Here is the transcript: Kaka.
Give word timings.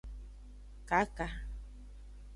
Kaka. 0.89 1.27